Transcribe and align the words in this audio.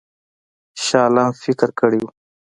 شاه 0.83 1.03
عالم 1.05 1.29
فکر 1.43 1.69
کړی 1.79 1.99
وو. 2.03 2.09